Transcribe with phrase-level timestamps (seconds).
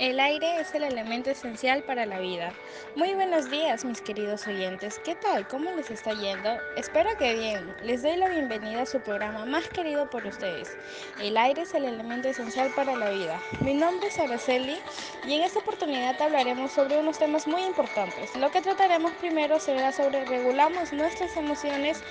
[0.00, 2.54] El aire es el elemento esencial para la vida.
[2.96, 4.98] Muy buenos días, mis queridos oyentes.
[5.04, 5.46] ¿Qué tal?
[5.46, 6.56] ¿Cómo les está yendo?
[6.78, 7.76] Espero que bien.
[7.82, 10.74] Les doy la bienvenida a su programa más querido por ustedes.
[11.20, 13.42] El aire es el elemento esencial para la vida.
[13.60, 14.78] Mi nombre es Araceli
[15.26, 18.34] y en esta oportunidad hablaremos sobre unos temas muy importantes.
[18.36, 22.02] Lo que trataremos primero será sobre regulamos nuestras emociones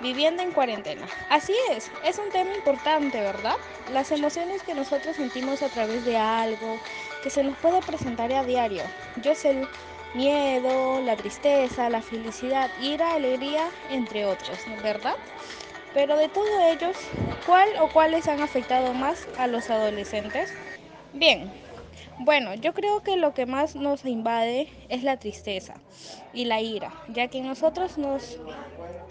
[0.00, 1.06] viviendo en cuarentena.
[1.28, 3.56] Así es, es un tema importante, ¿verdad?
[3.90, 6.78] Las emociones que nosotros sentimos a través de algo
[7.22, 8.84] que se nos puede presentar a diario.
[9.22, 9.68] Yo sé el
[10.14, 15.16] miedo, la tristeza, la felicidad, ira, alegría, entre otros, ¿verdad?
[15.94, 16.96] Pero de todos ellos,
[17.46, 20.52] ¿cuál o cuáles han afectado más a los adolescentes?
[21.12, 21.50] Bien,
[22.20, 25.74] bueno, yo creo que lo que más nos invade es la tristeza
[26.32, 28.38] y la ira, ya que nosotros nos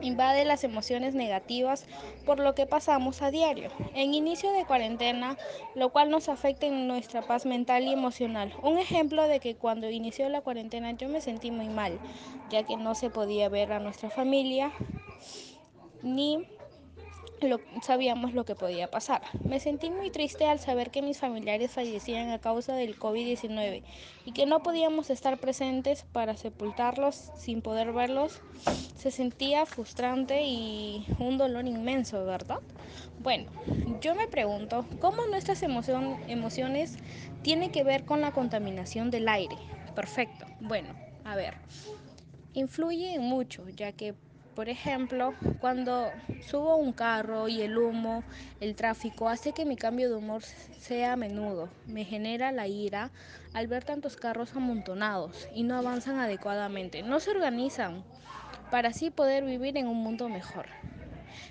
[0.00, 1.86] invade las emociones negativas
[2.26, 3.70] por lo que pasamos a diario.
[3.94, 5.36] En inicio de cuarentena,
[5.74, 8.52] lo cual nos afecta en nuestra paz mental y emocional.
[8.62, 11.98] Un ejemplo de que cuando inició la cuarentena yo me sentí muy mal,
[12.50, 14.72] ya que no se podía ver a nuestra familia
[16.02, 16.46] ni
[17.40, 19.22] lo, sabíamos lo que podía pasar.
[19.44, 23.82] Me sentí muy triste al saber que mis familiares fallecían a causa del COVID-19
[24.24, 28.40] y que no podíamos estar presentes para sepultarlos sin poder verlos.
[28.96, 32.60] Se sentía frustrante y un dolor inmenso, ¿verdad?
[33.18, 33.50] Bueno,
[34.00, 36.98] yo me pregunto, ¿cómo nuestras emociones
[37.42, 39.56] tienen que ver con la contaminación del aire?
[39.94, 40.46] Perfecto.
[40.60, 40.94] Bueno,
[41.24, 41.54] a ver,
[42.54, 44.14] influye mucho, ya que
[44.54, 46.10] por ejemplo, cuando
[46.46, 48.24] subo un carro y el humo,
[48.60, 51.68] el tráfico hace que mi cambio de humor sea a menudo.
[51.86, 53.10] Me genera la ira
[53.54, 57.02] al ver tantos carros amontonados y no avanzan adecuadamente.
[57.02, 58.04] No se organizan
[58.70, 60.66] para así poder vivir en un mundo mejor.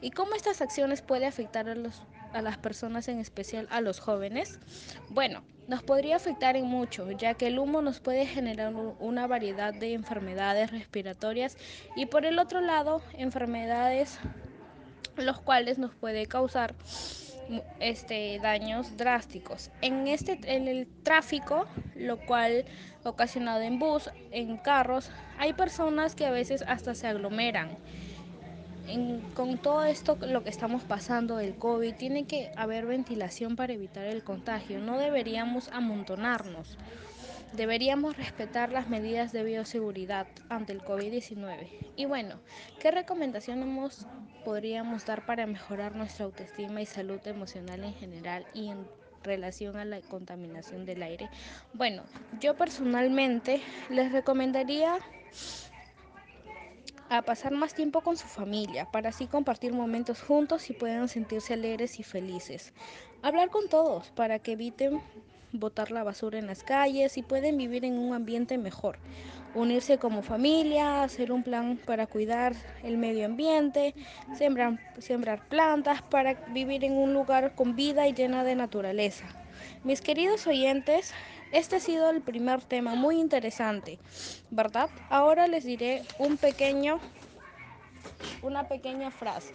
[0.00, 2.02] ¿Y cómo estas acciones pueden afectar a, los,
[2.34, 4.58] a las personas, en especial a los jóvenes?
[5.08, 9.72] Bueno, nos podría afectar en mucho, ya que el humo nos puede generar una variedad
[9.72, 11.56] de enfermedades respiratorias
[11.96, 14.18] y por el otro lado, enfermedades
[15.16, 16.74] los cuales nos puede causar
[17.80, 19.70] este, daños drásticos.
[19.80, 22.64] En, este, en el tráfico, lo cual
[23.04, 27.76] ocasionado en bus, en carros, hay personas que a veces hasta se aglomeran
[28.88, 33.72] en, con todo esto lo que estamos pasando del COVID, tiene que haber ventilación para
[33.72, 34.78] evitar el contagio.
[34.78, 36.76] No deberíamos amontonarnos.
[37.52, 41.68] Deberíamos respetar las medidas de bioseguridad ante el COVID-19.
[41.94, 42.40] Y bueno,
[42.80, 44.06] ¿qué recomendaciones
[44.44, 48.84] podríamos dar para mejorar nuestra autoestima y salud emocional en general y en
[49.22, 51.30] relación a la contaminación del aire?
[51.72, 52.02] Bueno,
[52.40, 54.98] yo personalmente les recomendaría
[57.08, 61.52] a pasar más tiempo con su familia, para así compartir momentos juntos y puedan sentirse
[61.54, 62.72] alegres y felices.
[63.22, 65.02] Hablar con todos para que eviten
[65.52, 69.00] botar la basura en las calles y pueden vivir en un ambiente mejor.
[69.54, 73.94] Unirse como familia, hacer un plan para cuidar el medio ambiente,
[74.36, 79.26] sembrar, plantas para vivir en un lugar con vida y llena de naturaleza.
[79.84, 81.12] Mis queridos oyentes,
[81.52, 84.00] este ha sido el primer tema muy interesante,
[84.50, 84.90] ¿verdad?
[85.08, 86.98] Ahora les diré un pequeño,
[88.42, 89.54] una pequeña frase.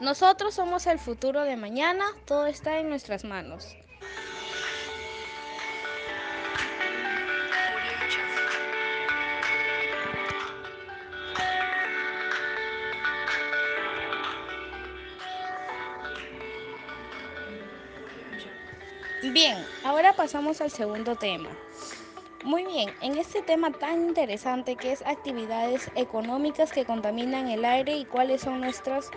[0.00, 3.76] Nosotros somos el futuro de mañana, todo está en nuestras manos.
[19.22, 21.50] Bien, ahora pasamos al segundo tema.
[22.42, 27.96] Muy bien, en este tema tan interesante que es actividades económicas que contaminan el aire
[27.96, 29.10] y cuáles son nuestras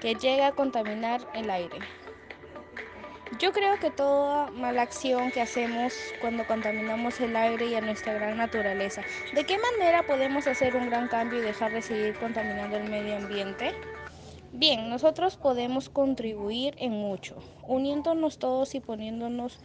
[0.00, 1.80] que llega a contaminar el aire.
[3.40, 8.14] Yo creo que toda mala acción que hacemos cuando contaminamos el aire y a nuestra
[8.14, 9.02] gran naturaleza,
[9.32, 13.16] ¿de qué manera podemos hacer un gran cambio y dejar de seguir contaminando el medio
[13.16, 13.74] ambiente?
[14.52, 17.36] Bien, nosotros podemos contribuir en mucho,
[17.68, 19.60] uniéndonos todos y poniéndonos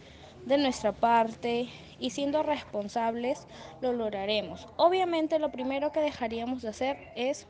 [0.46, 1.68] de nuestra parte
[1.98, 3.48] y siendo responsables,
[3.80, 4.68] lo lograremos.
[4.76, 7.48] Obviamente lo primero que dejaríamos de hacer es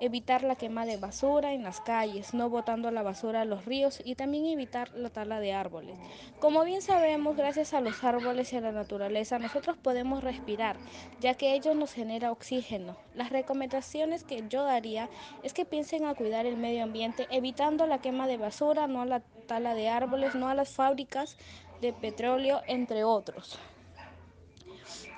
[0.00, 4.00] evitar la quema de basura en las calles, no botando la basura a los ríos
[4.04, 5.98] y también evitar la tala de árboles.
[6.38, 10.76] Como bien sabemos, gracias a los árboles y a la naturaleza, nosotros podemos respirar,
[11.20, 12.96] ya que ellos nos generan oxígeno.
[13.14, 15.08] Las recomendaciones que yo daría
[15.42, 19.20] es que piensen a cuidar el medio ambiente, evitando la quema de basura, no la
[19.46, 21.36] tala de árboles, no a las fábricas
[21.80, 23.58] de petróleo, entre otros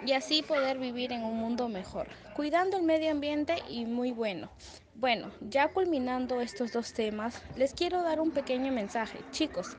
[0.05, 4.51] y así poder vivir en un mundo mejor, cuidando el medio ambiente y muy bueno.
[4.95, 9.19] Bueno, ya culminando estos dos temas, les quiero dar un pequeño mensaje.
[9.31, 9.77] Chicos,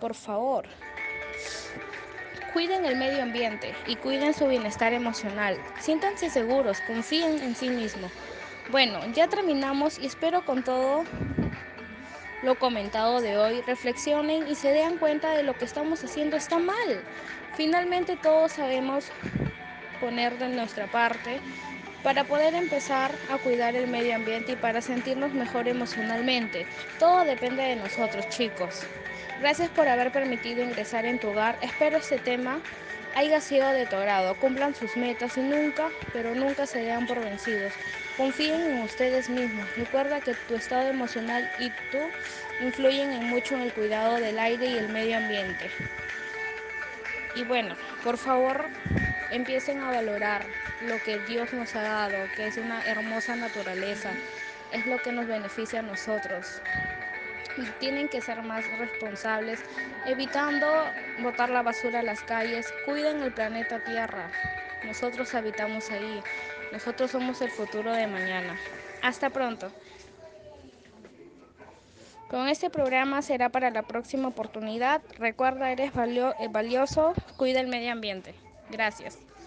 [0.00, 0.66] por favor,
[2.52, 5.56] Cuiden el medio ambiente y cuiden su bienestar emocional.
[5.80, 8.12] Siéntanse seguros, confíen en sí mismos.
[8.70, 11.04] Bueno, ya terminamos y espero con todo
[12.42, 16.58] lo comentado de hoy reflexionen y se den cuenta de lo que estamos haciendo está
[16.58, 17.02] mal.
[17.54, 19.10] Finalmente todos sabemos
[20.00, 21.40] poner de nuestra parte
[22.02, 26.66] para poder empezar a cuidar el medio ambiente y para sentirnos mejor emocionalmente.
[26.98, 28.82] Todo depende de nosotros, chicos.
[29.40, 31.56] Gracias por haber permitido ingresar en tu hogar.
[31.62, 32.60] Espero este tema
[33.14, 34.34] haya sido de tu agrado.
[34.36, 37.72] Cumplan sus metas y nunca, pero nunca se den por vencidos.
[38.16, 39.66] Confíen en ustedes mismos.
[39.76, 41.98] Recuerda que tu estado emocional y tú
[42.60, 45.70] influyen en mucho en el cuidado del aire y el medio ambiente.
[47.34, 47.74] Y bueno,
[48.04, 48.66] por favor,
[49.30, 50.44] empiecen a valorar
[50.82, 54.12] lo que Dios nos ha dado, que es una hermosa naturaleza,
[54.70, 56.60] es lo que nos beneficia a nosotros.
[57.78, 59.60] Tienen que ser más responsables,
[60.06, 60.66] evitando
[61.20, 64.30] botar la basura a las calles, cuiden el planeta Tierra.
[64.84, 66.22] Nosotros habitamos ahí,
[66.72, 68.58] nosotros somos el futuro de mañana.
[69.02, 69.70] Hasta pronto.
[72.28, 75.02] Con este programa será para la próxima oportunidad.
[75.18, 78.34] Recuerda, eres valioso, cuida el medio ambiente.
[78.70, 79.18] Gracias.